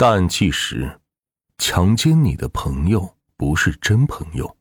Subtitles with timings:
[0.00, 0.98] 大案纪实：
[1.58, 3.06] 强奸你的朋友
[3.36, 4.56] 不是真朋友。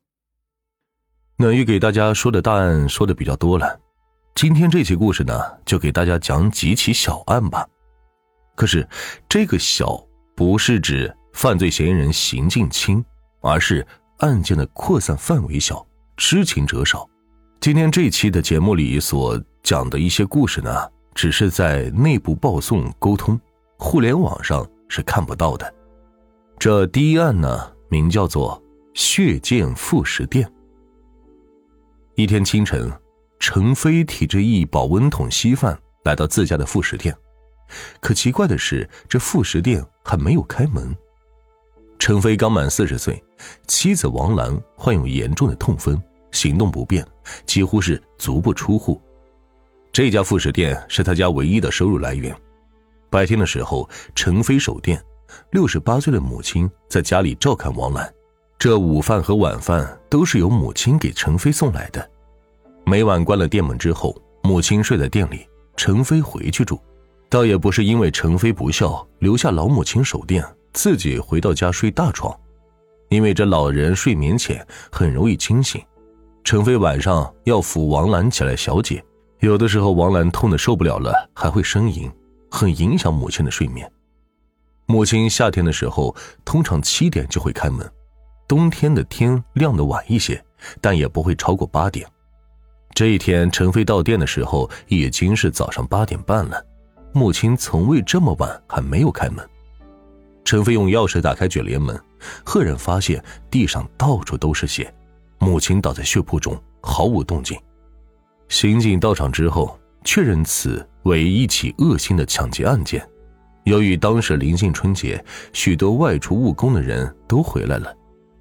[1.38, 3.80] 暖玉给大家说的大案说的比较多了，
[4.36, 5.34] 今天这期故事呢，
[5.66, 7.66] 就给大家讲几起小案吧。
[8.54, 8.86] 可是
[9.30, 10.06] 这个小
[10.36, 13.02] 不是指犯罪嫌疑人行径轻，
[13.40, 13.88] 而是
[14.18, 15.88] 案件的扩散范围小，
[16.18, 17.10] 知情者少。
[17.62, 20.70] 今天这期的节目里所讲的一些故事呢。
[21.16, 23.40] 只是在内部报送沟通，
[23.78, 25.74] 互联网上是看不到的。
[26.58, 28.62] 这第一案呢，名叫做
[28.94, 30.52] “血溅副食店”。
[32.16, 32.92] 一天清晨，
[33.40, 37.16] 程飞提着一保温桶稀饭来到自家的副食店，
[38.02, 40.94] 可奇怪的是，这副食店还没有开门。
[41.98, 43.24] 程飞刚满四十岁，
[43.68, 47.06] 妻子王兰患有严重的痛风，行动不便，
[47.46, 49.02] 几乎是足不出户。
[49.94, 52.36] 这家副食店是他家唯一的收入来源。
[53.10, 55.04] 白天的时候，程飞守店，
[55.52, 58.12] 六十八岁的母亲在家里照看王兰。
[58.58, 62.10] 这午饭和晚饭都是由母亲给程飞送来的。
[62.86, 65.48] 每晚关了店门之后，母亲睡在店里，
[65.78, 66.80] 程飞回去住。
[67.30, 70.44] 倒也不是因为程飞不孝，留下老母亲守店，
[70.74, 72.36] 自己回到家睡大床。
[73.10, 75.82] 因为这老人睡眠浅，很容易惊醒。
[76.44, 79.04] 程飞晚上要扶王兰起来小解。
[79.40, 82.12] 有的时候，王兰痛的受不了了，还会呻吟，
[82.50, 83.90] 很影响母亲的睡眠。
[84.86, 87.90] 母亲夏天的时候通常七点就会开门，
[88.48, 90.44] 冬天的天亮的晚一些，
[90.82, 92.08] 但也不会超过八点。
[92.96, 96.66] 这一天，陈飞到店的时候已经是早上八点半了，
[97.14, 99.48] 母亲从未这么晚还没有开门。
[100.44, 101.98] 陈飞用钥匙打开卷帘门，
[102.44, 104.92] 赫然发现地上到处都是血，
[105.38, 107.56] 母亲倒在血泊中，毫无动静。
[108.48, 113.06] 刑警到场之后，确认此为一起恶性的抢劫案件。
[113.64, 117.94] 由于当时临近春节，许多外出务工的人都回来了，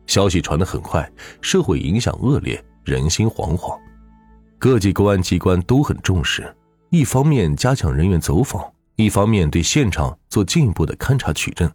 [0.07, 3.77] 消息传得很快，社会影响恶劣，人心惶惶。
[4.59, 6.55] 各级公安机关都很重视，
[6.91, 8.63] 一方面加强人员走访，
[8.97, 11.71] 一方面对现场做进一步的勘查取证。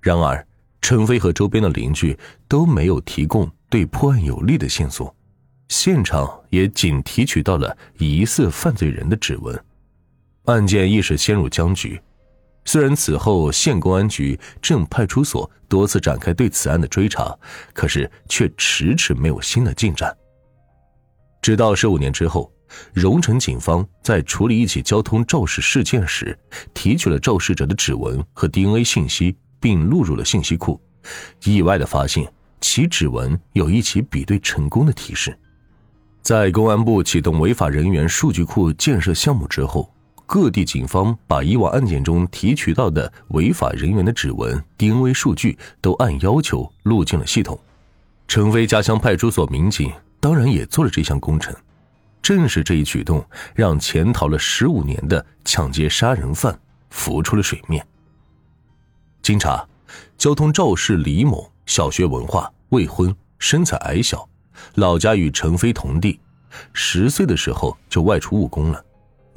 [0.00, 0.46] 然而，
[0.80, 2.16] 陈飞和周边的邻居
[2.48, 5.14] 都没有提供对破案有利的线索。
[5.68, 9.58] 现场也仅提取到了疑似犯罪人的指纹，
[10.46, 12.00] 案件一时陷入僵局。
[12.64, 17.32] 虽然此后县公安局、镇派出所多次展开对此案的追查，
[17.72, 20.12] 可是却迟迟没有新的进展。
[21.40, 22.52] 直到十五年之后，
[22.92, 26.36] 荣城警方在处理一起交通肇事事件时，
[26.74, 30.80] 提取了肇事者的指纹和 DNA 信息，并录入了信息库，
[31.44, 32.28] 意外的发现
[32.60, 35.38] 其指纹有一起比对成功的提示。
[36.20, 39.88] 在公安部启动违法人员数据库建设项目之后，
[40.26, 47.58] 各地警方把以往案件中提取到的违法人员的指纹、DNA 数据都按要求录进了系统。
[48.26, 51.54] 陈飞家乡派出所民警当然也做了这项工程。
[52.20, 56.58] 正是这一举动，让潜逃了十五年的抢劫杀人犯
[56.90, 57.86] 浮出了水面。
[59.22, 59.64] 经查，
[60.18, 64.28] 交通肇事李某，小学文化，未婚，身材矮小。
[64.74, 66.18] 老家与程飞同地，
[66.72, 68.84] 十岁的时候就外出务工了，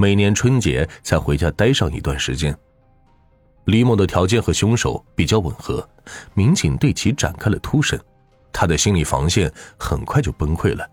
[0.02, 2.58] 每年春节才回家待上一段时间。
[3.66, 5.86] 李某的条件和凶手比较吻合，
[6.34, 8.00] 民警对其展开了突审，
[8.54, 10.90] 他的心理防线很快就崩溃了。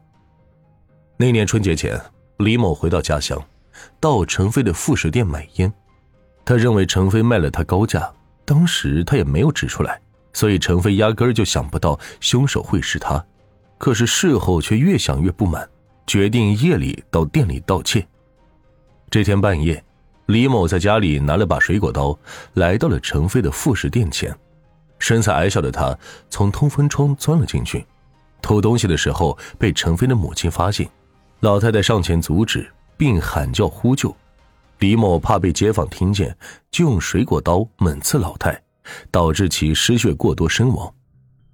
[1.17, 1.97] 那年春节前，
[2.39, 3.41] 李某回到家乡，
[4.01, 5.73] 到陈飞的副食店买烟，
[6.45, 8.13] 他认为陈飞卖了他高价，
[8.45, 10.01] 当时他也没有指出来，
[10.33, 13.25] 所以陈飞压根儿就想不到凶手会是他。
[13.79, 15.65] 可是事后却越想越不满，
[16.09, 18.05] 决定夜里到店里盗窃。
[19.17, 19.83] 这天半夜，
[20.27, 22.15] 李某在家里拿了把水果刀，
[22.53, 24.37] 来到了程飞的副食店前。
[24.99, 27.83] 身材矮小的他从通风窗钻了进去，
[28.43, 30.87] 偷东西的时候被程飞的母亲发现，
[31.41, 34.15] 老太太上前阻止并喊叫呼救。
[34.81, 36.37] 李某怕被街坊听见，
[36.71, 38.63] 就用水果刀猛刺老太，
[39.11, 40.93] 导致其失血过多身亡。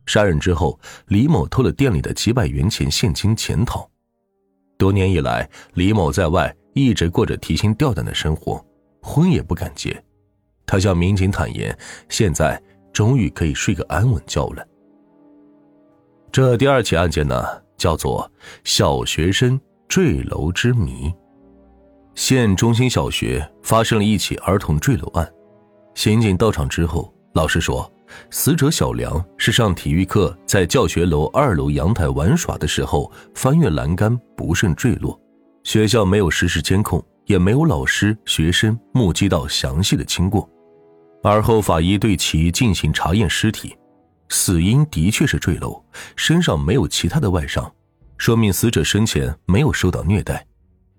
[0.07, 0.77] 杀人之后，
[1.07, 3.89] 李某偷了店里的几百元钱现金潜逃。
[4.77, 8.65] 多年以来，李某在外一直过着提心吊胆的生活，
[9.01, 10.03] 婚也不敢结。
[10.67, 11.77] 他向民警坦言，
[12.09, 12.61] 现在
[12.93, 14.67] 终于可以睡个安稳觉了。
[16.31, 17.45] 这第二起案件呢，
[17.77, 18.31] 叫做
[18.65, 21.13] “小学生坠楼之谜”。
[22.15, 25.31] 县中心小学发生了一起儿童坠楼案，
[25.95, 27.91] 刑警到场之后，老师说。
[28.29, 35.19] 死者小梁是上体育课，在教学楼二楼阳台玩耍的时候翻越栏杆不慎坠落。
[35.65, 40.49] 学校没有实时监控，也没有老师、学生目击到详细的经过。
[41.23, 43.77] 而后法医对其进行查验尸体，
[44.29, 45.83] 死因的确是坠楼，
[46.17, 47.73] 身上没有其他的外伤，
[48.19, 50.45] 说明死者生前没有受到虐待。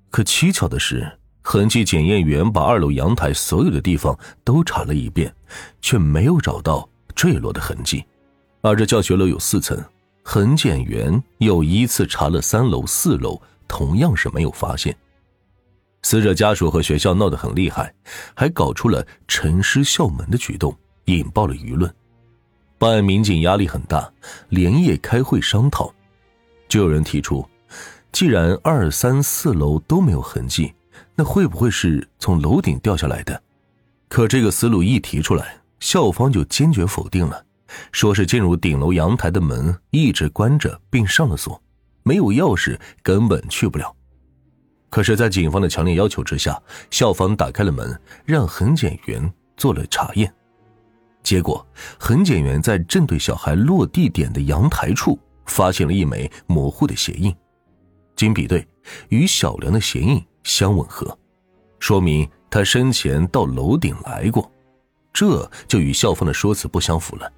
[0.09, 1.11] 可蹊跷的是，
[1.41, 5.33] 痕迹检验员把二楼阳台所有的地方都查了一遍，
[5.81, 8.05] 却没有找到坠落的痕迹。
[8.61, 9.77] 而这教学楼有四层，
[10.23, 13.41] 痕检员又依次查了三楼、四楼，
[13.73, 14.95] 同样是没有发现。
[16.03, 17.91] 死者家属和学校闹得很厉害，
[18.35, 21.91] 还搞出了沉尸校门的举动，引爆了舆论。
[22.77, 24.07] 办案民警压力很大，
[24.49, 25.91] 连夜开会商讨。
[26.67, 27.43] 就有人提出，
[28.11, 30.71] 既然二三四楼都没有痕迹，
[31.15, 33.41] 那会不会是从楼顶掉下来的？
[34.07, 37.43] 可这个思路一提出来，校方就坚决否定了，
[37.91, 41.59] 说是进入顶楼阳台的门一直关着并上了锁，
[42.03, 43.95] 没有钥匙根本去不了。
[44.89, 46.61] 可是，在警方的强烈要求之下，
[46.91, 50.31] 校方打开了门，让痕检员做了查验。
[51.23, 51.65] 结果，
[51.97, 57.35] 痕检员在正对小孩落地点的阳台处发现了一枚模糊的鞋印，
[58.15, 58.67] 经比对，
[59.09, 61.17] 与小梁的鞋印相吻合，
[61.79, 64.51] 说明他生前到楼顶来过，
[65.11, 67.31] 这就与校方的说辞不相符了。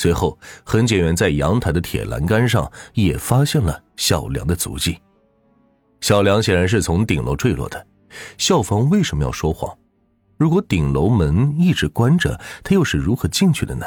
[0.00, 4.98] 随后，痕检员在阳台的铁栏杆上也发现了小梁的足迹。
[6.00, 7.86] 小梁显然是从顶楼坠落的，
[8.38, 9.76] 校方为什么要说谎？
[10.38, 13.84] 如果顶楼门一直关着，他又是如何进去的呢？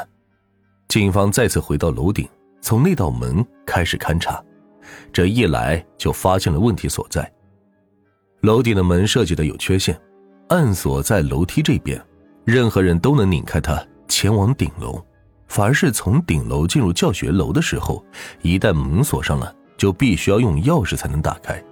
[0.86, 2.28] 警方再次回到楼顶，
[2.60, 4.40] 从那道门开始勘查，
[5.12, 7.28] 这一来就发现了问题所在。
[8.42, 10.00] 楼顶的门设计的有缺陷，
[10.46, 12.00] 暗锁在楼梯这边，
[12.44, 15.04] 任何人都能拧开它前往顶楼，
[15.46, 18.04] 反而是从顶楼进入教学楼的时候，
[18.42, 21.62] 一旦门锁上了，就必须要用钥匙才能打开。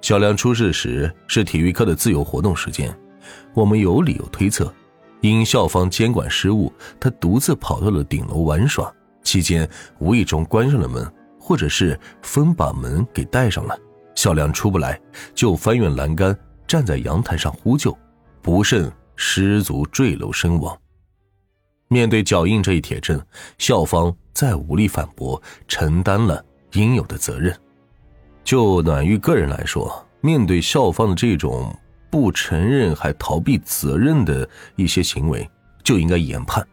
[0.00, 2.94] 小梁出事时是体育课的自由活动时间，
[3.54, 4.70] 我们有理由推测，
[5.22, 8.92] 因校方监管失误，他独自跑到了顶楼玩耍，
[9.22, 9.66] 期间
[9.98, 11.10] 无意中关上了门，
[11.40, 13.74] 或者是风把门给带上了，
[14.14, 15.00] 小梁出不来，
[15.34, 16.36] 就翻越栏杆
[16.66, 17.96] 站在阳台上呼救，
[18.42, 20.76] 不慎失足坠楼身亡。
[21.94, 23.24] 面对脚印这一铁证，
[23.56, 27.56] 校方再无力反驳，承担了应有的责任。
[28.42, 31.72] 就暖玉个人来说，面对校方的这种
[32.10, 35.48] 不承认还逃避责任的一些行为，
[35.84, 36.66] 就应该严判。